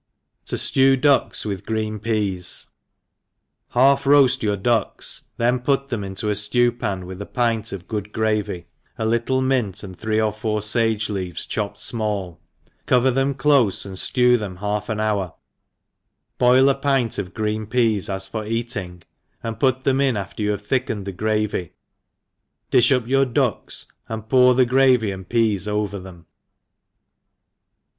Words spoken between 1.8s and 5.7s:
Peas. HALF rcaft your ducks, then